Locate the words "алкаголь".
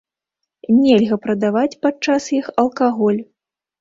2.63-3.21